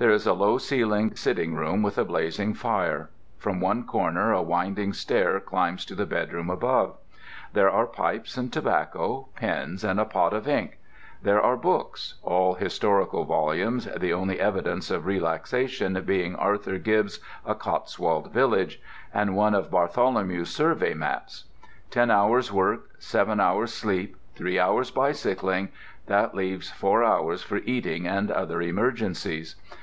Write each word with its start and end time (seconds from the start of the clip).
There 0.00 0.10
is 0.10 0.28
a 0.28 0.32
low 0.32 0.58
ceilinged 0.58 1.18
sitting 1.18 1.56
room 1.56 1.82
with 1.82 1.98
a 1.98 2.04
blazing 2.04 2.54
fire. 2.54 3.10
From 3.36 3.58
one 3.58 3.82
corner 3.82 4.32
a 4.32 4.40
winding 4.40 4.92
stair 4.92 5.40
climbs 5.40 5.84
to 5.86 5.96
the 5.96 6.06
bedroom 6.06 6.48
above. 6.50 6.96
There 7.52 7.68
are 7.68 7.84
pipes 7.84 8.36
and 8.36 8.52
tobacco, 8.52 9.26
pens 9.34 9.82
and 9.82 9.98
a 9.98 10.04
pot 10.04 10.34
of 10.34 10.46
ink. 10.46 10.78
There 11.20 11.42
are 11.42 11.56
books—all 11.56 12.54
historical 12.54 13.24
volumes, 13.24 13.86
the 13.86 14.12
only 14.12 14.38
evidence 14.38 14.88
of 14.92 15.04
relaxation 15.04 16.00
being 16.06 16.36
Arthur 16.36 16.78
Gibbs' 16.78 17.18
"A 17.44 17.56
Cotswold 17.56 18.32
Village" 18.32 18.80
and 19.12 19.34
one 19.34 19.52
of 19.56 19.68
Bartholomew's 19.68 20.50
survey 20.50 20.94
maps. 20.94 21.46
Ten 21.90 22.08
hours' 22.08 22.52
work, 22.52 22.90
seven 23.00 23.40
hours' 23.40 23.74
sleep, 23.74 24.14
three 24.36 24.60
hours' 24.60 24.92
bicycling—that 24.92 26.36
leaves 26.36 26.70
four 26.70 27.02
hours 27.02 27.42
for 27.42 27.56
eating 27.56 28.06
and 28.06 28.30
other 28.30 28.62
emergencies. 28.62 29.56